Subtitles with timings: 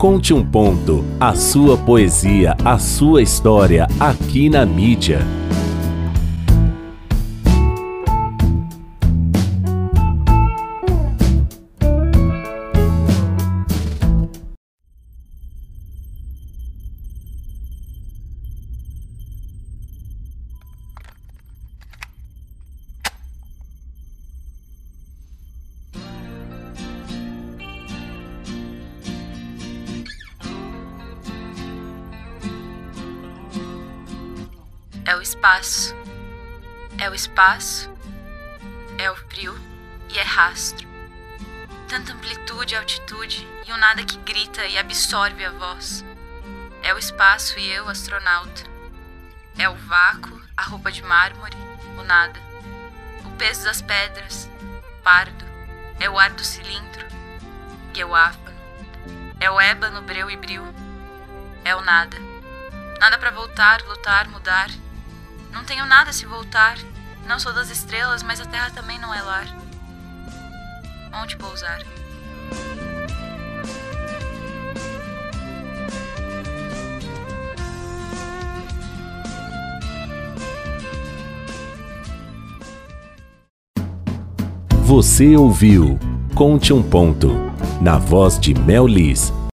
[0.00, 5.18] Conte um ponto, a sua poesia, a sua história aqui na mídia.
[35.10, 35.92] É o espaço.
[36.96, 37.90] É o espaço.
[38.96, 39.58] É o frio
[40.08, 40.86] e é rastro.
[41.88, 46.04] Tanta amplitude e altitude e o nada que grita e absorve a voz.
[46.84, 48.62] É o espaço e eu, astronauta.
[49.58, 51.56] É o vácuo, a roupa de mármore,
[51.98, 52.38] o nada.
[53.24, 54.48] O peso das pedras,
[55.02, 55.44] pardo.
[55.98, 57.04] É o ar do cilindro,
[57.92, 58.60] e é o áfano.
[59.40, 60.62] É o ébano, breu e bril.
[61.64, 62.16] É o nada.
[63.00, 64.70] Nada para voltar, lutar, mudar
[65.52, 66.76] não tenho nada se voltar.
[67.26, 69.46] Não sou das estrelas, mas a terra também não é lar.
[71.12, 71.80] Onde pousar?
[84.84, 86.00] Você ouviu
[86.34, 87.30] Conte um Ponto,
[87.80, 88.86] na voz de Mel